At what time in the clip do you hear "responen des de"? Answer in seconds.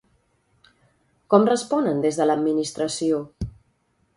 1.51-2.27